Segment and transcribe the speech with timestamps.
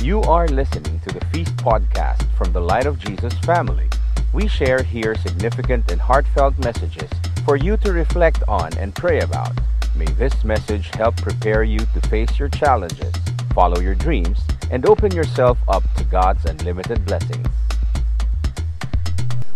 [0.00, 3.88] You are listening to the Feast podcast from the Light of Jesus family.
[4.32, 7.10] We share here significant and heartfelt messages
[7.44, 9.58] for you to reflect on and pray about.
[9.96, 13.12] May this message help prepare you to face your challenges,
[13.52, 14.38] follow your dreams,
[14.70, 17.48] and open yourself up to God's unlimited blessings.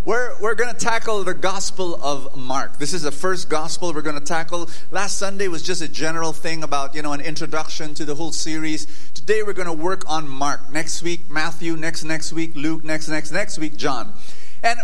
[0.05, 2.77] We're, we're going to tackle the Gospel of Mark.
[2.77, 4.69] This is the first Gospel we're going to tackle.
[4.91, 8.33] Last Sunday was just a general thing about, you know, an introduction to the whole
[8.33, 8.85] series.
[9.13, 10.69] Today we're going to work on Mark.
[10.69, 11.77] Next week, Matthew.
[11.77, 12.83] Next, next week, Luke.
[12.83, 14.11] Next, next, next week, John.
[14.61, 14.77] And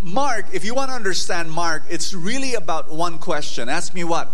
[0.00, 3.68] Mark, if you want to understand Mark, it's really about one question.
[3.68, 4.30] Ask me what?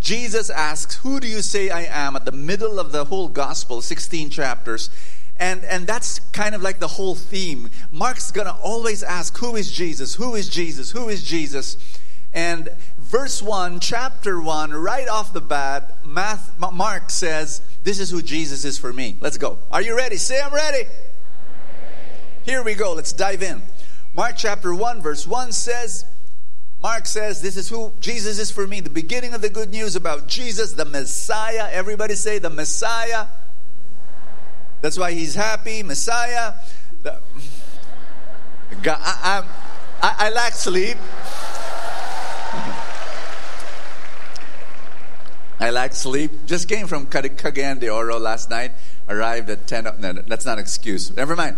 [0.00, 2.16] Jesus asks, Who do you say I am?
[2.16, 4.90] at the middle of the whole Gospel, 16 chapters.
[5.38, 7.70] And, and that's kind of like the whole theme.
[7.90, 10.14] Mark's going to always ask, Who is Jesus?
[10.14, 10.90] Who is Jesus?
[10.92, 11.76] Who is Jesus?
[12.32, 12.68] And
[12.98, 18.64] verse 1, chapter 1, right off the bat, Math, Mark says, This is who Jesus
[18.64, 19.16] is for me.
[19.20, 19.58] Let's go.
[19.70, 20.16] Are you ready?
[20.16, 20.88] Say, I'm ready.
[22.44, 22.92] Here we go.
[22.92, 23.62] Let's dive in.
[24.14, 26.04] Mark chapter 1, verse 1 says,
[26.82, 28.80] Mark says, This is who Jesus is for me.
[28.80, 31.68] The beginning of the good news about Jesus, the Messiah.
[31.72, 33.26] Everybody say, The Messiah.
[34.86, 36.52] That's why he's happy, Messiah.
[37.04, 37.10] I,
[38.86, 39.44] I,
[40.00, 40.96] I lack sleep.
[45.58, 46.30] I lack sleep.
[46.46, 48.74] Just came from Cagayan de Oro last night.
[49.08, 49.88] Arrived at 10.
[49.98, 51.10] No, that's not an excuse.
[51.16, 51.56] Never mind.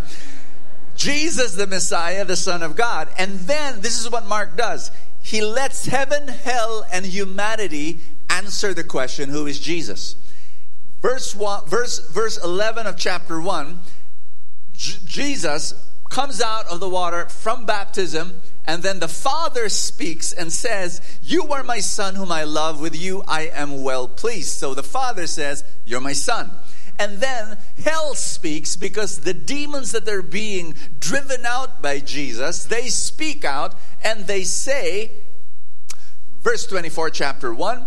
[0.96, 3.10] Jesus, the Messiah, the Son of God.
[3.18, 4.90] And then, this is what Mark does.
[5.22, 7.98] He lets heaven, hell, and humanity
[8.30, 10.16] answer the question who is Jesus?
[11.00, 13.78] Verse one, verse verse 11 of chapter 1
[14.72, 15.74] J- jesus
[16.08, 21.52] comes out of the water from baptism and then the father speaks and says you
[21.52, 22.80] are my son whom i love.
[22.80, 24.50] With you i am well pleased.
[24.58, 26.50] So the father says you're my son.
[26.98, 32.88] And then hell speaks because the demons that are being driven out by jesus they
[32.88, 35.12] speak out and they say
[36.40, 37.86] verse 24 chapter 1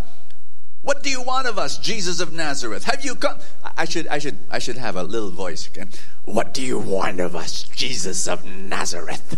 [0.81, 2.86] what do you want of us, Jesus of Nazareth?
[2.86, 3.38] Have you come?
[3.78, 5.69] I should, I should, I should have a little voice.
[5.69, 5.88] Okay?
[6.25, 9.38] What do you want of us, Jesus of Nazareth?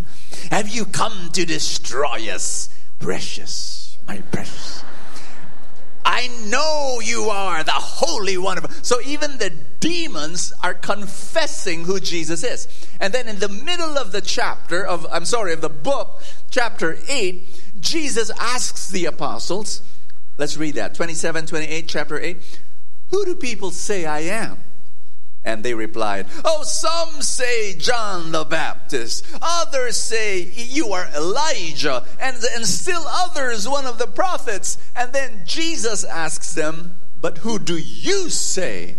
[0.51, 4.83] Have you come to destroy us, precious, my precious?
[6.05, 8.85] I know you are the Holy One of.
[8.85, 9.49] So even the
[9.79, 12.67] demons are confessing who Jesus is.
[13.01, 16.97] And then in the middle of the chapter of, I'm sorry, of the book, chapter
[17.09, 19.81] eight, Jesus asks the apostles
[20.37, 20.95] Let's read that.
[20.95, 22.59] 27, 28, chapter 8.
[23.09, 24.57] Who do people say I am?
[25.45, 29.25] And they replied, Oh, some say John the Baptist.
[29.41, 32.05] Others say you are Elijah.
[32.21, 34.77] And, and still others, one of the prophets.
[34.95, 38.95] And then Jesus asks them, But who do you say?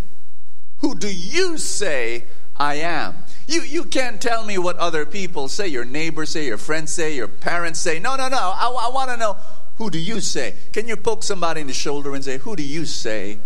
[0.78, 2.24] Who do you say
[2.56, 3.24] I am?
[3.46, 7.14] You, you can't tell me what other people say, your neighbors say, your friends say,
[7.14, 7.98] your parents say.
[7.98, 8.36] No, no, no.
[8.36, 9.36] I, I want to know
[9.76, 10.54] who do you say?
[10.72, 13.38] Can you poke somebody in the shoulder and say, Who do you say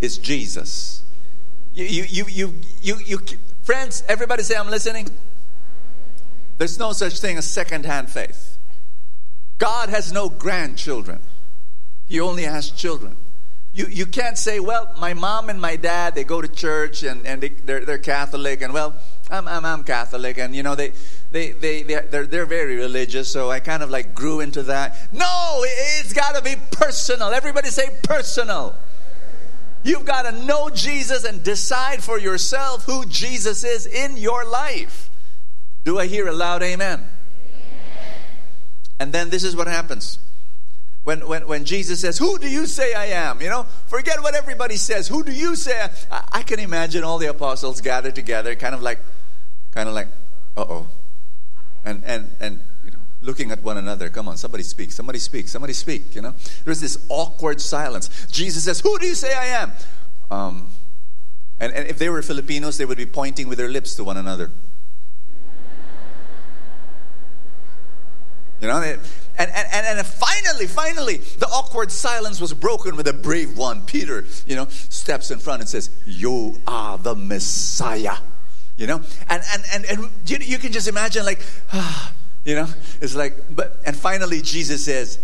[0.00, 1.02] is Jesus?
[1.72, 3.18] You, you, you, you, you, you,
[3.62, 5.08] friends, everybody say, I'm listening.
[6.58, 8.58] There's no such thing as second-hand faith.
[9.58, 11.20] God has no grandchildren,
[12.06, 13.16] He only has children.
[13.72, 17.26] You, you can't say, well, my mom and my dad, they go to church and,
[17.26, 18.94] and they, they're, they're Catholic, and well,
[19.30, 20.92] I'm, I'm, I'm Catholic, and you know, they,
[21.30, 25.12] they, they, they're, they're very religious, so I kind of like grew into that.
[25.12, 27.32] No, it's got to be personal.
[27.32, 28.76] Everybody say personal.
[29.82, 35.10] You've got to know Jesus and decide for yourself who Jesus is in your life.
[35.84, 37.00] Do I hear a loud amen?
[37.00, 37.10] amen.
[38.98, 40.18] And then this is what happens.
[41.04, 43.40] When, when, when Jesus says, Who do you say I am?
[43.40, 45.06] You know, forget what everybody says.
[45.06, 45.88] Who do you say?
[46.10, 49.00] I, I can imagine all the apostles gathered together, kind of like,
[49.70, 50.08] kind of like,
[50.56, 50.88] uh oh.
[51.84, 54.08] And, and, and, you know, looking at one another.
[54.08, 56.34] Come on, somebody speak, somebody speak, somebody speak, you know.
[56.64, 58.26] There's this awkward silence.
[58.30, 59.72] Jesus says, Who do you say I am?
[60.30, 60.70] Um,
[61.60, 64.16] and, and if they were Filipinos, they would be pointing with their lips to one
[64.16, 64.50] another.
[68.64, 68.98] You know, and,
[69.36, 73.84] and, and, and finally, finally, the awkward silence was broken with a brave one.
[73.84, 78.16] Peter, you know, steps in front and says, You are the Messiah.
[78.78, 79.02] You know?
[79.28, 81.44] And, and, and, and you, you can just imagine, like,
[81.74, 82.14] ah,
[82.46, 82.66] you know?
[83.02, 85.18] It's like, but, and finally Jesus says,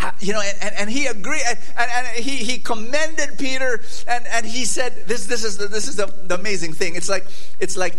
[0.00, 4.44] ah, you know, and, and he agreed, and, and, he, he commended Peter, and, and
[4.44, 6.96] he said, this, this is, the, this is the, the amazing thing.
[6.96, 7.28] It's like,
[7.60, 7.96] it's like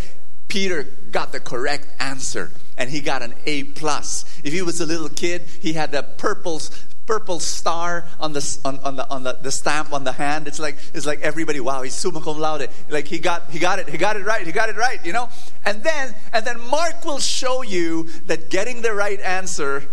[0.50, 4.26] Peter got the correct answer and he got an A plus.
[4.44, 6.60] If he was a little kid, he had the purple
[7.06, 10.48] purple star on the on, on the on the, the stamp on the hand.
[10.48, 12.70] It's like it's like everybody, wow, he's summa cum laude.
[12.90, 15.14] Like he got he got it, he got it right, he got it right, you
[15.14, 15.30] know?
[15.64, 19.88] And then and then Mark will show you that getting the right answer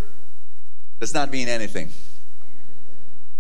[0.99, 1.91] does not mean anything.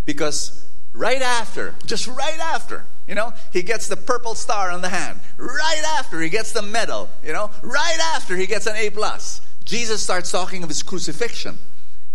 [0.05, 4.91] Because right after, just right after, you know, he gets the purple star on the
[4.91, 5.19] hand.
[5.39, 9.41] Right after he gets the medal, you know, right after he gets an A plus.
[9.65, 11.59] Jesus starts talking of his crucifixion.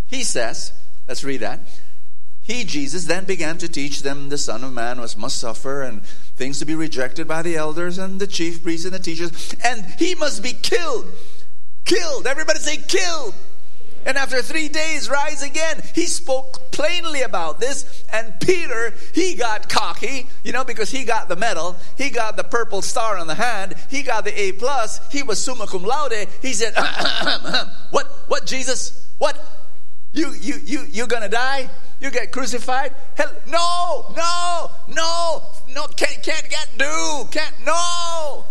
[0.06, 0.72] He says,
[1.08, 1.60] let's read that.
[2.42, 6.04] He, Jesus, then began to teach them the Son of Man was, must suffer and
[6.04, 9.84] things to be rejected by the elders and the chief priests and the teachers, and
[9.98, 11.06] he must be killed.
[11.84, 12.26] Killed.
[12.26, 13.34] Everybody say killed
[14.04, 15.82] and after three days rise again.
[15.94, 21.28] He spoke plainly about this, and Peter, he got cocky, you know, because he got
[21.28, 25.00] the medal, he got the purple star on the hand, he got the A plus,
[25.10, 26.28] he was summa cum laude.
[26.42, 26.74] He said,
[27.90, 28.06] "What?
[28.28, 28.46] What?
[28.46, 29.08] Jesus?
[29.18, 29.36] What?
[30.12, 31.70] You you you you gonna die?
[32.00, 32.94] You get crucified?
[33.16, 35.42] Hell, no, no, no,
[35.74, 35.86] no!
[35.96, 38.44] Can't can't get do can't no."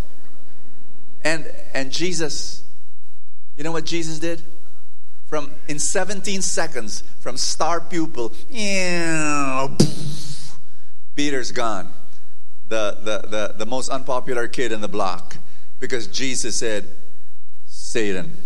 [1.23, 2.63] And and Jesus,
[3.55, 4.43] you know what Jesus did?
[5.33, 8.31] From in 17 seconds from star pupil
[11.15, 11.89] peter's gone.
[12.67, 15.37] The, the, the, the most unpopular kid in the block.
[15.79, 16.87] Because jesus said
[17.65, 18.37] satan.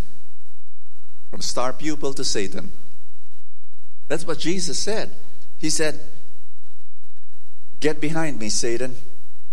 [1.29, 2.71] From star pupil to satan.
[4.07, 5.13] That's what jesus said.
[5.57, 5.99] He said
[7.81, 8.95] get behind me satan.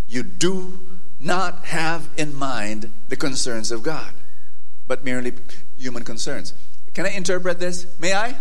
[0.06, 0.78] You do
[1.18, 4.14] not have in mind the concerns of god
[4.86, 5.32] but merely
[5.76, 6.54] human concerns
[6.94, 7.86] can I interpret this?
[7.98, 8.36] May I?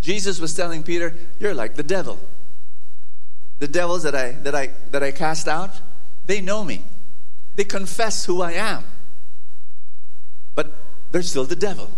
[0.00, 2.18] Jesus was telling Peter, You're like the devil.
[3.58, 5.80] The devils that I, that I, that I cast out,
[6.26, 6.84] they know me.
[7.56, 8.84] They confess who I am.
[10.54, 10.72] But
[11.10, 11.90] they're still the devil.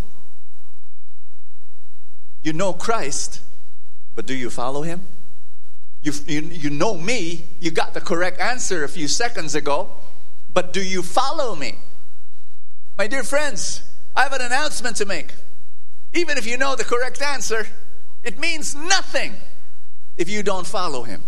[2.41, 3.41] You know Christ,
[4.15, 5.01] but do you follow him?
[6.01, 9.91] You, you, you know me, you got the correct answer a few seconds ago,
[10.51, 11.75] but do you follow me?
[12.97, 13.83] My dear friends,
[14.15, 15.31] I have an announcement to make.
[16.13, 17.67] Even if you know the correct answer,
[18.23, 19.35] it means nothing
[20.17, 21.23] if you don't follow him.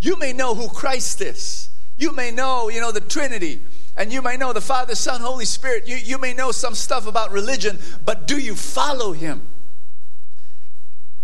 [0.00, 1.70] You may know who Christ is.
[1.96, 3.62] You may know, you know, the Trinity.
[3.96, 5.88] And you may know the Father, Son, Holy Spirit.
[5.88, 9.46] You, you may know some stuff about religion, but do you follow him?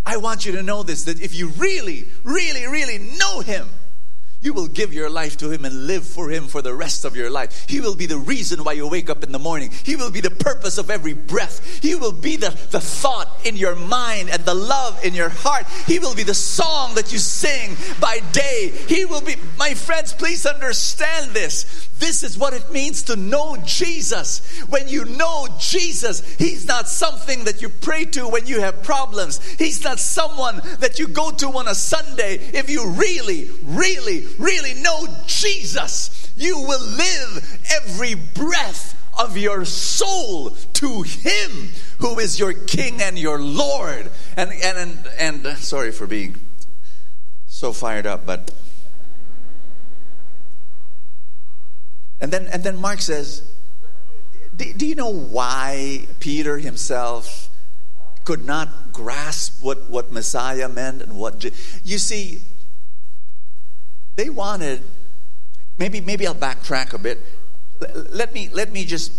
[0.04, 3.68] I want you to know this that if you really, really, really know him,
[4.42, 7.16] you will give your life to Him and live for Him for the rest of
[7.16, 7.66] your life.
[7.68, 9.70] He will be the reason why you wake up in the morning.
[9.84, 11.80] He will be the purpose of every breath.
[11.80, 15.66] He will be the, the thought in your mind and the love in your heart.
[15.86, 18.72] He will be the song that you sing by day.
[18.88, 21.88] He will be, my friends, please understand this.
[22.02, 24.40] This is what it means to know Jesus.
[24.68, 29.40] When you know Jesus, He's not something that you pray to when you have problems.
[29.52, 32.38] He's not someone that you go to on a Sunday.
[32.52, 40.50] If you really, really, really know Jesus, you will live every breath of your soul
[40.50, 44.10] to Him who is your King and your Lord.
[44.36, 46.36] And, and, and, and uh, sorry for being
[47.46, 48.50] so fired up, but
[52.22, 53.42] And then, and then Mark says,
[54.54, 57.50] do, do you know why Peter himself
[58.24, 61.44] could not grasp what, what Messiah meant and what.
[61.82, 62.38] You see,
[64.16, 64.82] they wanted,
[65.78, 67.20] maybe, maybe I'll backtrack a bit.
[68.10, 69.12] Let me, let me just,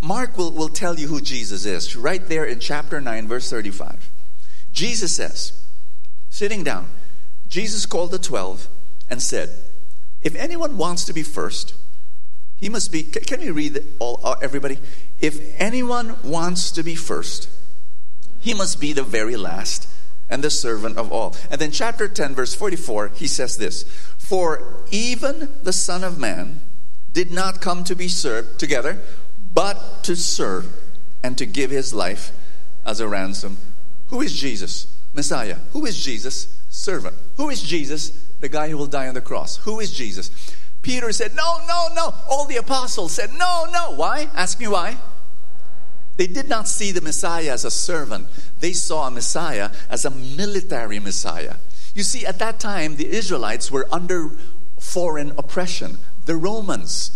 [0.00, 4.10] Mark will, will tell you who Jesus is, right there in chapter 9, verse 35.
[4.72, 5.64] Jesus says,
[6.28, 6.86] sitting down,
[7.48, 8.68] Jesus called the twelve
[9.08, 9.50] and said,
[10.22, 11.74] If anyone wants to be first,
[12.56, 14.78] he must be, can we read all, uh, everybody?
[15.18, 17.48] If anyone wants to be first,
[18.38, 19.88] he must be the very last
[20.28, 21.34] and the servant of all.
[21.50, 23.84] And then, chapter 10, verse 44, he says this
[24.30, 26.60] For even the Son of Man
[27.12, 29.00] did not come to be served together,
[29.52, 30.72] but to serve
[31.20, 32.30] and to give his life
[32.86, 33.58] as a ransom.
[34.06, 34.86] Who is Jesus?
[35.12, 35.56] Messiah.
[35.72, 36.46] Who is Jesus?
[36.68, 37.16] Servant.
[37.38, 38.10] Who is Jesus?
[38.38, 39.56] The guy who will die on the cross.
[39.56, 40.30] Who is Jesus?
[40.80, 42.14] Peter said, No, no, no.
[42.30, 43.96] All the apostles said, No, no.
[43.96, 44.28] Why?
[44.36, 44.96] Ask me why.
[46.18, 48.28] They did not see the Messiah as a servant,
[48.60, 51.56] they saw a Messiah as a military Messiah.
[51.94, 54.30] You see, at that time, the Israelites were under
[54.78, 55.98] foreign oppression.
[56.26, 57.10] The Romans,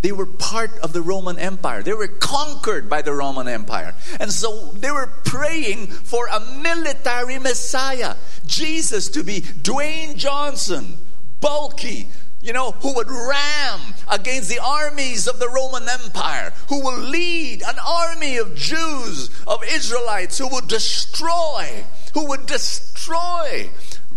[0.00, 1.82] they were part of the Roman Empire.
[1.82, 3.94] They were conquered by the Roman Empire.
[4.20, 8.16] And so they were praying for a military Messiah.
[8.46, 10.98] Jesus to be Dwayne Johnson,
[11.40, 12.08] bulky,
[12.40, 17.62] you know, who would ram against the armies of the Roman Empire, who will lead
[17.62, 23.70] an army of Jews, of Israelites, who would destroy who would destroy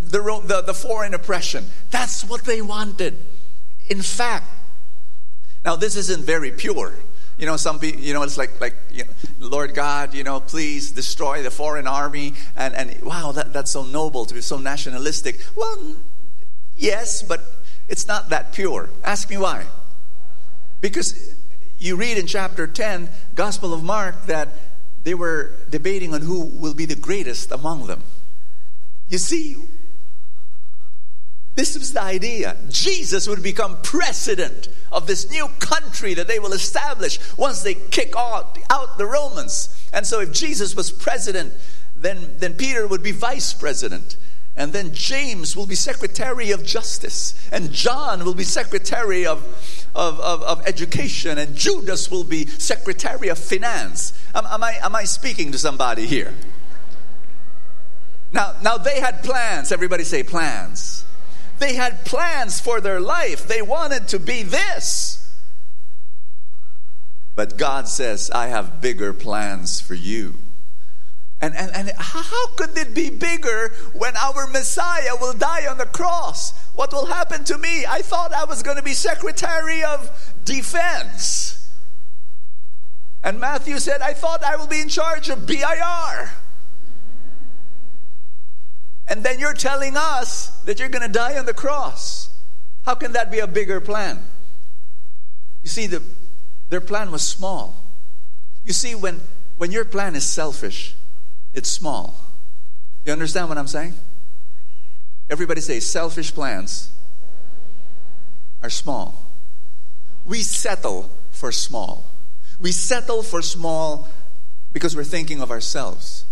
[0.10, 1.66] the, the, the foreign oppression.
[1.92, 3.18] That's what they wanted.
[3.90, 4.48] In fact,
[5.64, 6.94] now this isn't very pure.
[7.38, 10.40] You know, some people, you know, it's like, like you know, Lord God, you know,
[10.40, 12.34] please destroy the foreign army.
[12.56, 15.44] And, and wow, that, that's so noble to be so nationalistic.
[15.56, 15.96] Well,
[16.76, 17.42] yes, but
[17.90, 18.90] it's not that pure.
[19.04, 19.66] Ask me why.
[20.80, 21.36] Because
[21.78, 24.50] you read in chapter 10, Gospel of Mark, that
[25.04, 28.02] they were debating on who will be the greatest among them.
[29.08, 29.58] You see,
[31.56, 32.58] this was the idea.
[32.70, 38.14] Jesus would become president of this new country that they will establish once they kick
[38.18, 39.70] out, out the Romans.
[39.94, 41.54] And so, if Jesus was president,
[41.96, 44.18] then, then Peter would be vice president.
[44.58, 47.36] And then James will be secretary of justice.
[47.52, 49.44] And John will be secretary of,
[49.96, 51.38] of, of, of education.
[51.38, 54.14] And Judas will be secretary of finance.
[54.34, 56.34] Am, am, I, am I speaking to somebody here?
[58.32, 59.74] Now, now they had plans.
[59.74, 61.05] Everybody say plans.
[61.60, 63.48] They had plans for their life.
[63.48, 65.22] They wanted to be this.
[67.36, 70.36] But God says, I have bigger plans for you.
[71.42, 75.86] And, and, and how could it be bigger when our Messiah will die on the
[75.86, 76.58] cross?
[76.76, 77.86] What will happen to me?
[77.86, 81.70] I thought I was going to be Secretary of Defense.
[83.22, 86.32] And Matthew said, I thought I will be in charge of BIR.
[89.08, 92.30] And then you're telling us that you're going to die on the cross.
[92.84, 94.20] How can that be a bigger plan?
[95.64, 96.02] You see, the,
[96.70, 97.84] their plan was small.
[98.64, 99.22] You see, when,
[99.58, 100.96] when your plan is selfish,
[101.54, 102.20] it's small.
[103.06, 103.94] You understand what I'm saying?
[105.30, 106.92] Everybody say selfish plans
[108.62, 109.32] are small.
[110.26, 112.10] We settle for small.
[112.60, 114.08] We settle for small
[114.74, 116.26] because we're thinking of ourselves.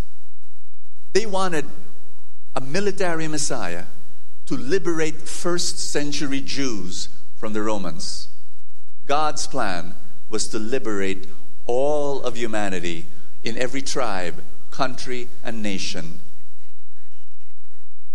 [1.13, 1.65] They wanted
[2.55, 3.85] a military Messiah
[4.45, 8.29] to liberate first century Jews from the Romans.
[9.05, 9.95] God's plan
[10.29, 11.27] was to liberate
[11.65, 13.07] all of humanity
[13.43, 16.19] in every tribe, country, and nation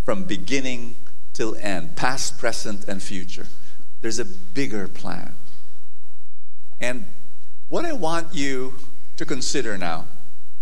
[0.05, 0.95] from beginning
[1.33, 3.47] till end, past, present, and future.
[4.01, 5.33] There's a bigger plan.
[6.79, 7.05] And
[7.67, 8.75] what I want you
[9.17, 10.07] to consider now,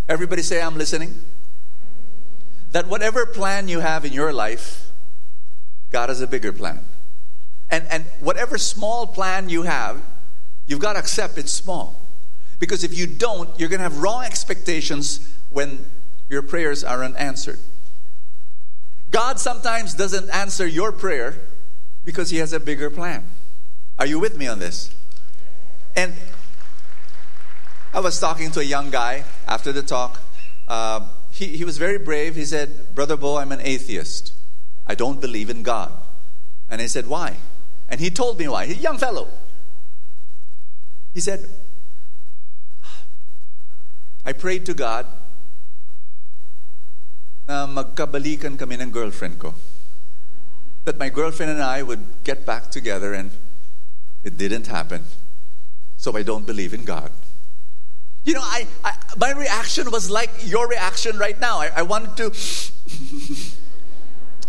[0.09, 1.13] everybody say, I'm listening
[2.71, 4.89] that whatever plan you have in your life,
[5.91, 6.79] God has a bigger plan.
[7.69, 10.01] And, and whatever small plan you have,
[10.65, 11.99] you've got to accept it's small.
[12.59, 15.85] Because if you don't, you're going to have wrong expectations when
[16.29, 17.59] your prayers are unanswered.
[19.09, 21.35] God sometimes doesn't answer your prayer
[22.03, 23.23] because He has a bigger plan.
[23.99, 24.93] Are you with me on this?
[25.95, 26.13] And
[27.93, 30.19] I was talking to a young guy after the talk.
[30.67, 32.35] Uh, he, he was very brave.
[32.35, 34.33] He said, Brother Bo, I'm an atheist.
[34.87, 35.91] I don't believe in God.
[36.67, 37.37] And I said, Why?
[37.87, 38.65] And he told me why.
[38.65, 39.27] He's a young fellow.
[41.13, 41.45] He said,
[44.25, 45.05] I prayed to God
[47.47, 49.53] na magkabalikan kami ng girlfriend ko.
[50.85, 53.29] That my girlfriend and I would get back together and
[54.23, 55.05] it didn't happen.
[55.97, 57.11] So I don't believe in God.
[58.27, 61.59] You know, I, I my reaction was like your reaction right now.
[61.59, 62.29] I, I wanted to,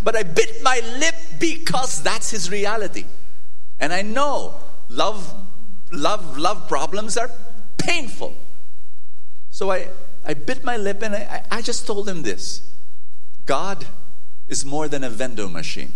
[0.03, 3.05] but I bit my lip because that's his reality.
[3.79, 4.55] And I know
[4.89, 5.33] love,
[5.93, 7.31] love, love problems are
[7.77, 8.35] painful.
[9.49, 9.87] So I,
[10.25, 12.69] I bit my lip and I, I just told him this
[13.45, 13.85] God
[14.49, 15.93] is more than a vendor machine.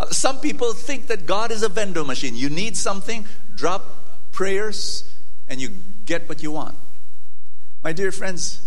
[0.00, 2.34] Uh, some people think that God is a vendor machine.
[2.34, 3.24] You need something,
[3.54, 5.08] drop prayers,
[5.48, 5.70] and you
[6.04, 6.76] get what you want.
[7.82, 8.62] My dear friends,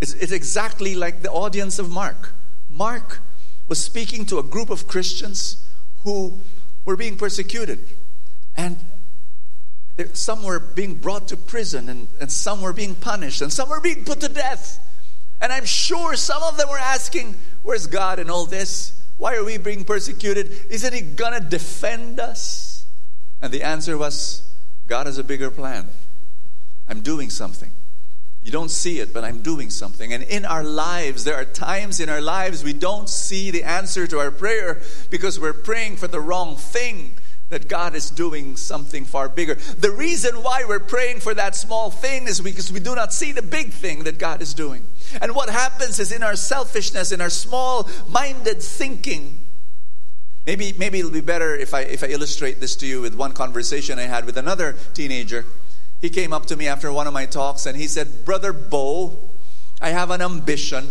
[0.00, 2.32] it's, it's exactly like the audience of Mark.
[2.68, 3.20] Mark
[3.68, 5.64] was speaking to a group of Christians
[6.04, 6.38] who
[6.84, 7.88] were being persecuted.
[8.56, 8.78] And
[10.12, 13.80] some were being brought to prison, and, and some were being punished, and some were
[13.80, 14.78] being put to death.
[15.40, 18.92] And I'm sure some of them were asking, Where's God in all this?
[19.18, 20.52] Why are we being persecuted?
[20.70, 22.84] Isn't He gonna defend us?
[23.40, 24.42] And the answer was,
[24.86, 25.88] God has a bigger plan.
[26.88, 27.70] I'm doing something.
[28.42, 30.12] You don't see it, but I'm doing something.
[30.12, 34.06] And in our lives, there are times in our lives we don't see the answer
[34.06, 39.04] to our prayer because we're praying for the wrong thing that God is doing something
[39.04, 39.54] far bigger.
[39.54, 43.32] The reason why we're praying for that small thing is because we do not see
[43.32, 44.86] the big thing that God is doing.
[45.20, 49.45] And what happens is in our selfishness, in our small minded thinking,
[50.46, 53.32] Maybe, maybe it'll be better if I, if I illustrate this to you with one
[53.32, 55.44] conversation I had with another teenager.
[56.00, 59.18] He came up to me after one of my talks and he said, Brother Bo,
[59.80, 60.88] I have an ambition.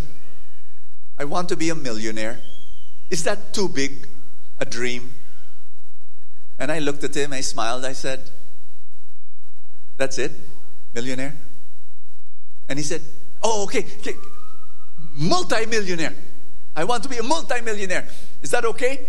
[1.17, 2.41] I want to be a millionaire.
[3.09, 4.07] Is that too big
[4.59, 5.13] a dream?
[6.59, 8.29] And I looked at him, I smiled, I said,
[9.97, 10.31] That's it?
[10.93, 11.35] Millionaire?
[12.67, 13.01] And he said,
[13.41, 14.15] Oh, okay, okay.
[15.13, 16.13] multi-millionaire.
[16.75, 18.07] I want to be a multi-millionaire.
[18.41, 18.99] Is that okay?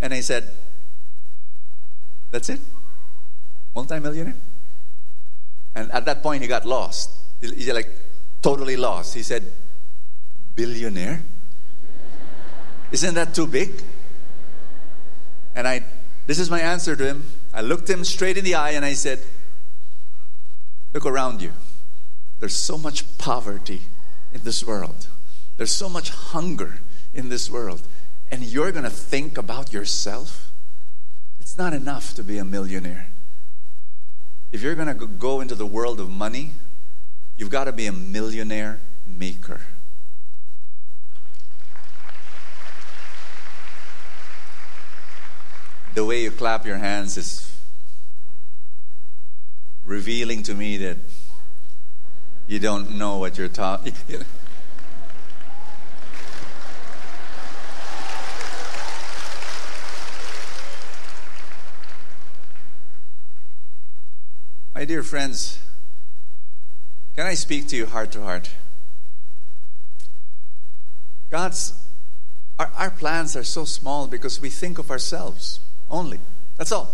[0.00, 0.48] And I said,
[2.30, 2.60] That's it?
[3.74, 4.36] Multi-millionaire?
[5.74, 7.10] And at that point, he got lost.
[7.40, 7.90] He's like
[8.42, 9.14] totally lost.
[9.14, 9.44] He said,
[10.54, 11.22] Billionaire?
[12.90, 13.70] Isn't that too big?
[15.54, 15.84] And I,
[16.26, 17.26] this is my answer to him.
[17.52, 19.20] I looked him straight in the eye and I said,
[20.92, 21.52] Look around you.
[22.40, 23.82] There's so much poverty
[24.32, 25.08] in this world,
[25.56, 26.80] there's so much hunger
[27.14, 27.86] in this world.
[28.30, 30.52] And you're going to think about yourself?
[31.40, 33.10] It's not enough to be a millionaire.
[34.52, 36.52] If you're going to go into the world of money,
[37.36, 39.60] you've got to be a millionaire maker.
[45.94, 47.52] The way you clap your hands is
[49.84, 50.98] revealing to me that
[52.46, 53.94] you don't know what you're talking.
[64.78, 65.58] My dear friends,
[67.16, 68.48] can I speak to you heart to heart?
[71.30, 71.72] God's
[72.60, 75.58] our, our plans are so small because we think of ourselves
[75.90, 76.20] only.
[76.58, 76.92] That's all.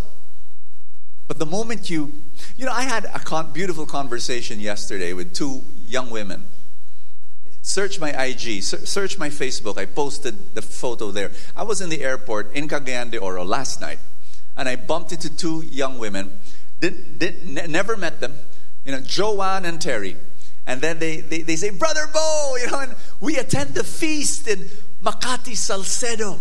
[1.29, 2.23] But the moment you,
[2.57, 6.47] you know, I had a con- beautiful conversation yesterday with two young women.
[7.61, 9.76] Search my IG, search my Facebook.
[9.76, 11.33] I posted the photo there.
[11.55, 13.99] I was in the airport in Cagayan de Oro last night,
[14.57, 16.38] and I bumped into two young women
[16.91, 18.35] did, did, ne- never met them.
[18.85, 20.17] You know, Joanne and Terry.
[20.67, 24.47] And then they, they, they say, Brother Bo, you know, and we attend the feast
[24.47, 24.69] in
[25.03, 26.41] Makati Salcedo.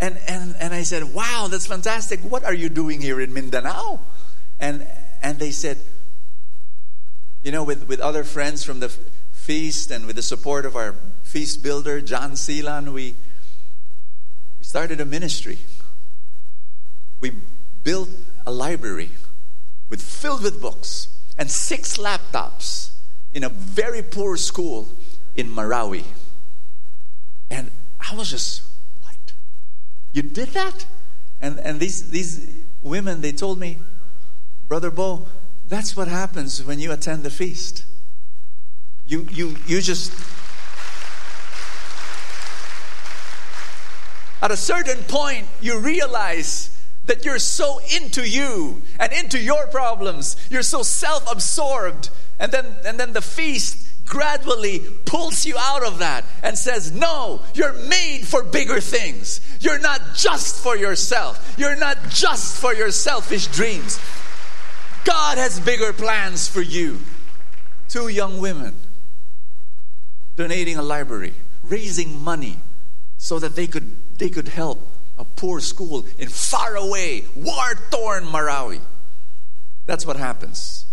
[0.00, 2.20] And, and, and I said, wow, that's fantastic.
[2.20, 4.00] What are you doing here in Mindanao?
[4.58, 4.86] And,
[5.20, 5.78] and they said,
[7.42, 8.88] you know, with, with other friends from the
[9.32, 13.14] feast and with the support of our feast builder, John Seelan, we,
[14.58, 15.58] we started a ministry.
[17.20, 17.32] We
[17.82, 18.10] built
[18.46, 19.10] a library
[19.92, 22.92] with filled with books and six laptops
[23.34, 24.88] in a very poor school
[25.36, 26.02] in Marawi.
[27.50, 28.62] And I was just,
[29.02, 29.34] what?
[30.14, 30.86] You did that?
[31.42, 33.80] And and these these women they told me,
[34.66, 35.26] Brother Bo,
[35.68, 37.84] that's what happens when you attend the feast.
[39.04, 40.10] You you you just
[44.40, 46.71] at a certain point you realize
[47.06, 50.36] that you're so into you and into your problems.
[50.50, 52.10] You're so self absorbed.
[52.38, 57.42] And then, and then the feast gradually pulls you out of that and says, No,
[57.54, 59.40] you're made for bigger things.
[59.60, 61.54] You're not just for yourself.
[61.56, 63.98] You're not just for your selfish dreams.
[65.04, 67.00] God has bigger plans for you.
[67.88, 68.76] Two young women
[70.36, 72.58] donating a library, raising money
[73.18, 74.91] so that they could, they could help
[75.22, 78.80] a poor school in faraway, war torn Marawi.
[79.86, 80.84] That's what happens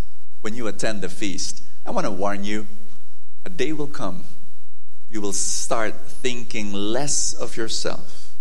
[0.41, 1.63] when you attend the feast.
[1.83, 2.67] I want to warn you
[3.43, 4.25] a day will come,
[5.09, 8.35] you will start thinking less of yourself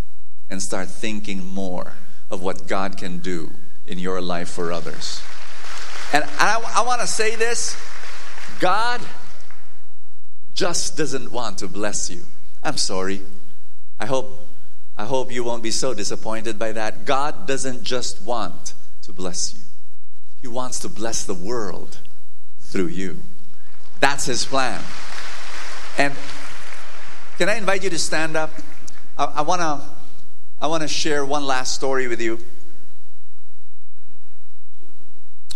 [0.50, 1.94] and start thinking more
[2.30, 3.50] of what God can do
[3.86, 5.22] in your life for others.
[6.12, 7.78] And I, I want to say this
[8.60, 9.00] God
[10.52, 12.24] just doesn't want to bless you.
[12.62, 13.22] I'm sorry.
[13.98, 14.47] I hope
[14.98, 17.04] I hope you won't be so disappointed by that.
[17.04, 19.60] God doesn't just want to bless you,
[20.42, 21.98] He wants to bless the world
[22.58, 23.22] through you.
[24.00, 24.82] That's His plan.
[25.96, 26.14] And
[27.38, 28.50] can I invite you to stand up?
[29.16, 29.80] I, I want to
[30.60, 32.40] I want to share one last story with you.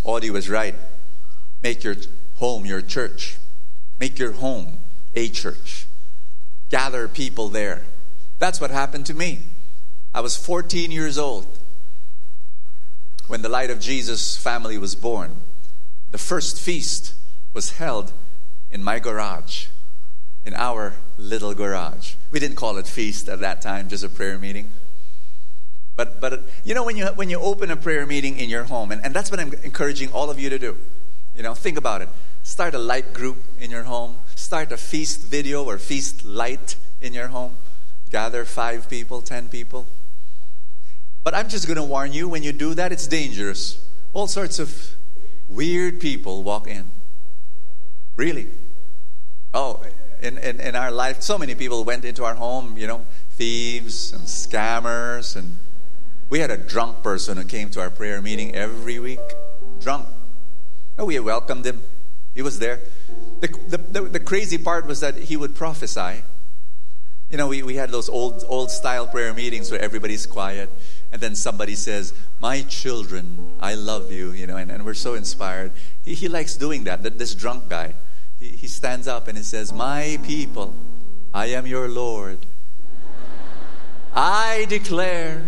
[0.05, 0.77] Audie was right.
[1.63, 1.97] Make your
[2.37, 3.39] home your church.
[3.99, 4.79] Make your home
[5.15, 5.87] a church.
[6.71, 7.83] Gather people there.
[8.43, 9.39] That's what happened to me.
[10.13, 11.47] I was 14 years old
[13.29, 15.37] when the Light of Jesus family was born.
[16.11, 17.15] The first feast
[17.55, 18.13] was held
[18.69, 19.67] in my garage,
[20.45, 22.15] in our little garage.
[22.33, 24.73] We didn't call it feast at that time, just a prayer meeting.
[25.95, 28.91] But, but you know, when you, when you open a prayer meeting in your home,
[28.91, 30.77] and, and that's what I'm encouraging all of you to do.
[31.37, 32.09] You know, think about it.
[32.43, 34.19] Start a light group in your home.
[34.35, 37.55] Start a feast video or feast light in your home
[38.13, 39.87] gather five people, ten people.
[41.25, 43.83] But I'm just going to warn you when you do that, it's dangerous.
[44.13, 44.95] All sorts of
[45.49, 46.91] weird people walk in.
[48.17, 48.49] Really.
[49.55, 49.83] Oh,
[50.21, 54.13] in, in, in our life, so many people went into our home, you know, thieves
[54.13, 55.35] and scammers.
[55.35, 55.57] And
[56.29, 59.21] we had a drunk person who came to our prayer meeting every week.
[59.81, 60.07] Drunk.
[60.99, 61.83] Oh, we welcomed him.
[62.35, 62.81] He was there.
[63.41, 66.23] The, the, the, the crazy part was that he would prophesy.
[67.33, 70.69] You know, we, we had those old, old style prayer meetings where everybody's quiet.
[71.13, 75.15] And then somebody says, My children, I love you, you know, and, and we're so
[75.15, 75.73] inspired.
[76.05, 77.95] He, he likes doing that, that this drunk guy.
[78.39, 80.75] He, he stands up and he says, My people,
[81.33, 82.45] I am your Lord.
[84.15, 85.43] I declare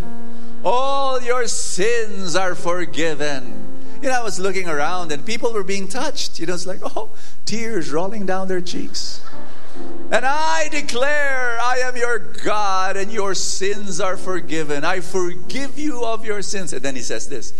[0.64, 3.60] all your sins are forgiven.
[4.00, 6.40] You know, I was looking around and people were being touched.
[6.40, 7.10] You know, it's like, oh,
[7.44, 9.20] tears rolling down their cheeks.
[10.10, 14.84] And I declare, I am your God, and your sins are forgiven.
[14.84, 16.72] I forgive you of your sins.
[16.72, 17.52] And then he says this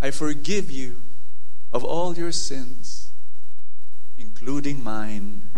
[0.00, 1.00] I forgive you
[1.72, 3.10] of all your sins,
[4.18, 5.48] including mine.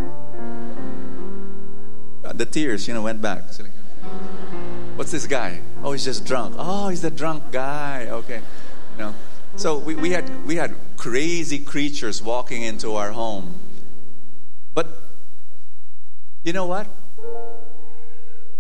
[2.23, 3.45] The tears, you know, went back.
[4.97, 5.61] What's this guy?
[5.83, 6.55] Oh, he's just drunk.
[6.59, 8.09] Oh, he's the drunk guy.
[8.11, 8.41] Okay.
[8.97, 9.15] You know.
[9.57, 13.55] So we, we had we had crazy creatures walking into our home.
[16.43, 16.89] You know what?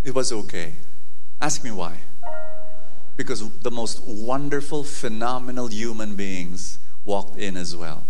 [0.04, 0.74] It was okay.
[1.40, 1.98] Ask me why.
[3.16, 8.04] Because the most wonderful, phenomenal human beings walked in as well.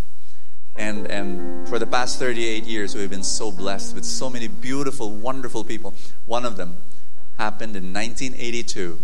[0.77, 5.11] And, and for the past 38 years, we've been so blessed with so many beautiful,
[5.11, 5.95] wonderful people.
[6.27, 6.77] One of them
[7.39, 8.99] happened in 1982.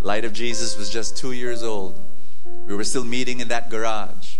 [0.00, 2.00] Light of Jesus was just two years old.
[2.66, 4.36] We were still meeting in that garage.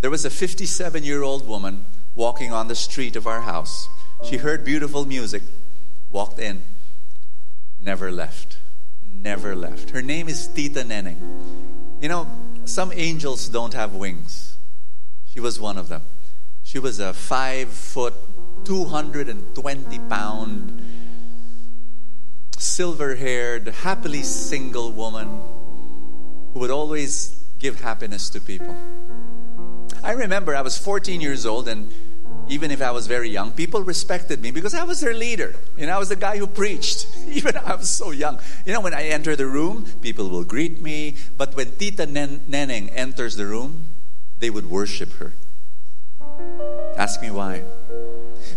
[0.00, 1.84] There was a 57 year old woman
[2.20, 3.88] walking on the street of our house.
[4.22, 5.42] She heard beautiful music,
[6.10, 6.60] walked in,
[7.80, 8.58] never left.
[9.02, 9.88] Never left.
[9.88, 11.16] Her name is Tita Neneng.
[12.02, 12.28] You know,
[12.66, 14.58] some angels don't have wings.
[15.32, 16.02] She was one of them.
[16.62, 18.12] She was a five foot,
[18.66, 20.82] 220 pound,
[22.58, 25.26] silver haired, happily single woman
[26.52, 28.76] who would always give happiness to people.
[30.02, 31.90] I remember I was 14 years old, and
[32.50, 35.54] even if I was very young, people respected me because I was their leader.
[35.76, 37.06] You know, I was the guy who preached.
[37.28, 38.40] Even I was so young.
[38.66, 41.14] You know, when I enter the room, people will greet me.
[41.36, 43.84] But when Tita Nen- Neneng enters the room,
[44.38, 45.32] they would worship her.
[46.96, 47.62] Ask me why.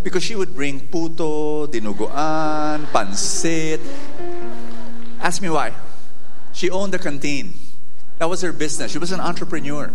[0.04, 3.80] Because she would bring puto, dinuguan, pansit.
[5.22, 5.74] Ask me why.
[6.52, 7.54] She owned the canteen.
[8.18, 8.92] That was her business.
[8.92, 9.92] She was an entrepreneur.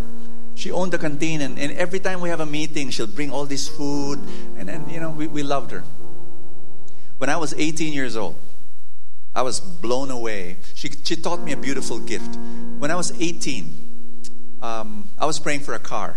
[0.58, 3.46] She owned the canteen, and, and every time we have a meeting, she'll bring all
[3.46, 4.18] this food,
[4.56, 5.84] and, and you know, we, we loved her.
[7.18, 8.34] When I was 18 years old,
[9.36, 10.56] I was blown away.
[10.74, 12.34] She, she taught me a beautiful gift.
[12.80, 16.16] When I was 18, um, I was praying for a car.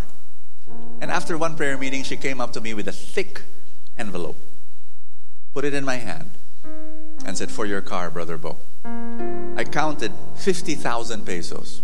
[1.02, 3.44] And after one prayer meeting, she came up to me with a thick
[3.96, 4.38] envelope,
[5.54, 6.32] put it in my hand,
[7.28, 8.58] and said, For your car, Brother Bo.
[9.56, 11.84] I counted 50,000 pesos.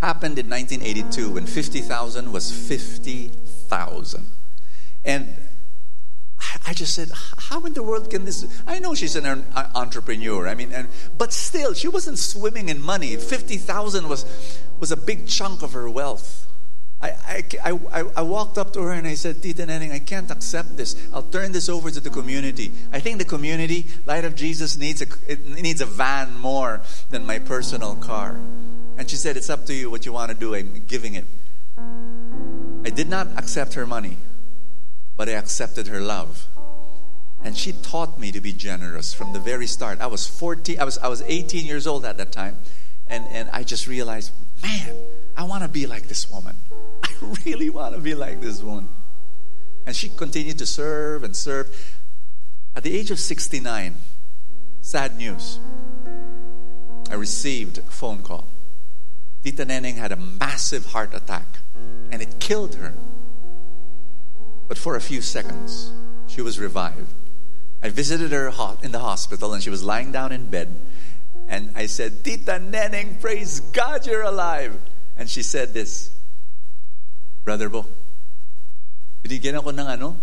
[0.00, 4.26] Happened in 1982 when 50,000 was 50,000.
[5.04, 5.36] And
[6.66, 8.46] I just said, how in the world can this?
[8.66, 10.48] I know she's an uh, entrepreneur.
[10.48, 13.16] I mean, and, but still, she wasn't swimming in money.
[13.16, 16.46] 50,000 was, was a big chunk of her wealth.
[17.02, 20.30] I, I, I, I, walked up to her and I said, Tita Neneng, I can't
[20.30, 20.96] accept this.
[21.12, 22.72] I'll turn this over to the community.
[22.92, 26.80] I think the community, Light of Jesus, needs a, it needs a van more
[27.10, 28.40] than my personal car.
[28.96, 30.54] And she said, It's up to you what you want to do.
[30.54, 31.26] I'm giving it.
[32.84, 34.18] I did not accept her money,
[35.16, 36.46] but I accepted her love.
[37.42, 40.00] And she taught me to be generous from the very start.
[40.00, 42.58] I was 14, I was, I was 18 years old at that time.
[43.06, 44.94] And, and I just realized, man,
[45.36, 46.56] I want to be like this woman.
[47.02, 47.10] I
[47.44, 48.88] really want to be like this woman.
[49.86, 51.94] And she continued to serve and serve.
[52.74, 53.94] At the age of 69,
[54.80, 55.58] sad news.
[57.10, 58.48] I received a phone call.
[59.44, 61.44] Tita Neneng had a massive heart attack
[62.10, 62.94] and it killed her.
[64.68, 65.92] But for a few seconds,
[66.26, 67.12] she was revived.
[67.82, 68.48] I visited her
[68.82, 70.72] in the hospital and she was lying down in bed.
[71.46, 74.80] And I said, Tita Neneng, praise God you're alive.
[75.18, 76.08] And she said this,
[77.44, 77.84] Brother Bo,
[79.22, 80.16] binigyan ako ng ano?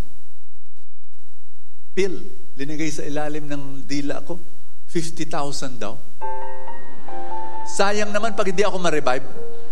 [1.94, 2.26] Pill.
[2.58, 4.42] Linagay sa ilalim ng dila ko.
[4.90, 5.94] 50,000 daw.
[7.72, 9.24] Sayang naman pag hindi ako ma-revive.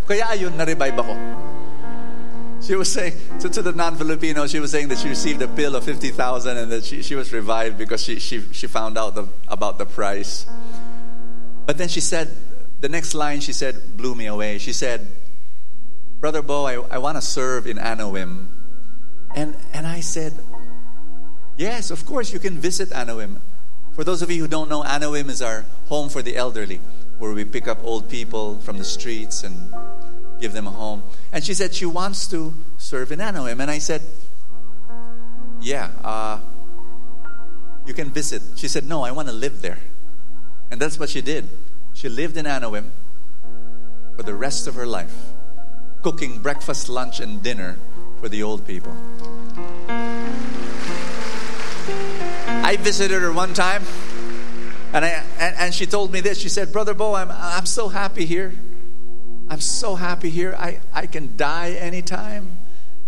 [0.08, 1.14] Kaya ayun, na-revive ako.
[2.64, 5.76] She was saying, to, to the non-Filipino, she was saying that she received a bill
[5.76, 6.16] of 50,000
[6.58, 9.86] and that she, she was revived because she, she, she found out the, about the
[9.86, 10.46] price.
[11.66, 12.36] But then she said,
[12.80, 14.58] the next line she said blew me away.
[14.58, 15.08] She said,
[16.20, 18.48] Brother Bo, I, I want to serve in Anawim.
[19.36, 20.34] And, and I said,
[21.58, 23.42] Yes, of course, you can visit Anawim.
[23.94, 26.80] For those of you who don't know, Anawim is our home for the elderly,
[27.20, 29.74] where we pick up old people from the streets and
[30.40, 31.04] give them a home.
[31.32, 33.60] And she said she wants to serve in Anawim.
[33.60, 34.02] And I said,
[35.62, 36.40] Yeah, uh,
[37.86, 38.42] you can visit.
[38.56, 39.80] She said, No, I want to live there.
[40.72, 41.50] And that's what she did.
[41.94, 42.90] She lived in Anawim
[44.16, 45.16] for the rest of her life,
[46.02, 47.78] cooking breakfast, lunch, and dinner
[48.20, 48.96] for the old people.
[52.64, 53.84] I visited her one time,
[54.94, 56.40] and, I, and, and she told me this.
[56.40, 58.54] She said, Brother Bo, I'm, I'm so happy here.
[59.48, 60.56] I'm so happy here.
[60.58, 62.58] I, I can die anytime.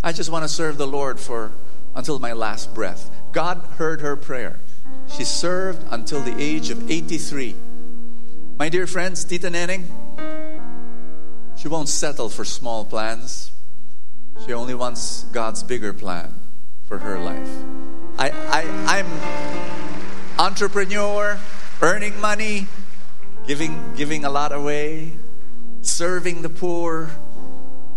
[0.03, 1.51] I just want to serve the Lord for
[1.95, 3.11] until my last breath.
[3.31, 4.59] God heard her prayer.
[5.07, 7.55] She served until the age of 83.
[8.57, 9.85] My dear friends, Tita Neneng,
[11.57, 13.51] she won't settle for small plans.
[14.45, 16.33] She only wants God's bigger plan
[16.87, 17.49] for her life.
[18.17, 21.39] I, I, I'm entrepreneur,
[21.81, 22.67] earning money,
[23.47, 25.13] giving, giving a lot away,
[25.81, 27.09] serving the poor.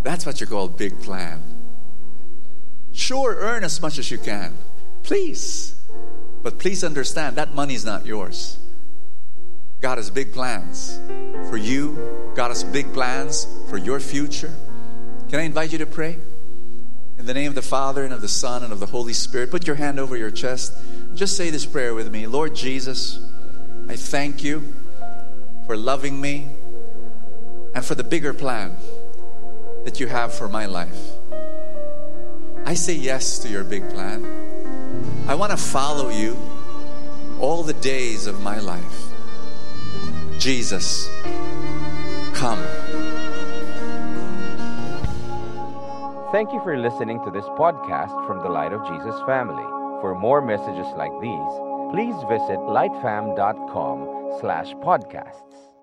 [0.03, 1.43] That's what you call big plan.
[2.93, 4.55] Sure, earn as much as you can.
[5.03, 5.75] Please.
[6.43, 8.59] But please understand that money is not yours.
[9.81, 10.99] God has big plans
[11.51, 12.33] for you.
[12.35, 14.53] God has big plans for your future.
[15.29, 16.19] Can I invite you to pray?
[17.19, 19.51] In the name of the Father and of the Son and of the Holy Spirit,
[19.51, 20.75] put your hand over your chest.
[21.15, 23.19] Just say this prayer with me Lord Jesus,
[23.89, 24.75] I thank you
[25.67, 26.49] for loving me
[27.75, 28.77] and for the bigger plan
[29.85, 30.99] that you have for my life.
[32.65, 34.25] I say yes to your big plan.
[35.29, 36.37] I want to follow you
[37.41, 38.83] all the days of my life.
[40.39, 41.09] Jesus,
[42.35, 42.63] come.
[46.33, 49.63] Thank you for listening to this podcast from the Light of Jesus family.
[50.01, 53.99] For more messages like these, please visit lightfam.com
[54.41, 55.74] slash podcasts.